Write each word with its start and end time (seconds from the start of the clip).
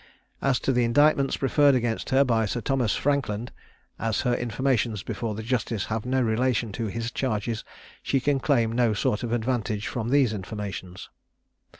As 0.41 0.59
to 0.61 0.71
the 0.71 0.83
indictments 0.83 1.37
preferred 1.37 1.75
against 1.75 2.09
her 2.09 2.23
by 2.23 2.47
Sir 2.47 2.59
Thomas 2.59 2.95
Frankland, 2.95 3.51
as 3.99 4.21
her 4.21 4.33
informations 4.33 5.03
before 5.03 5.35
the 5.35 5.43
justices 5.43 5.89
have 5.89 6.07
no 6.07 6.23
relation 6.23 6.71
to 6.71 6.87
his 6.87 7.11
charges, 7.11 7.63
she 8.01 8.19
can 8.19 8.39
claim 8.39 8.71
no 8.71 8.95
sort 8.95 9.21
of 9.21 9.31
advantage 9.31 9.85
from 9.85 10.09
these 10.09 10.33
informations." 10.33 11.11